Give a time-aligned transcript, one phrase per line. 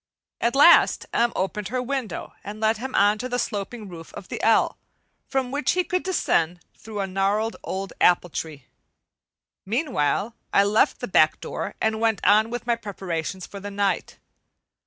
[0.39, 1.31] At last M.
[1.35, 4.79] opened her window and let him on to the sloping roof of the "L,"
[5.27, 8.65] from which he could descend through a gnarled old apple tree.
[9.63, 14.17] Meanwhile I left the back door and went on with my preparations for the night.